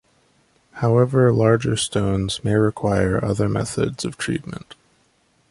[0.81, 4.73] However, larger stones may require other methods of treatment.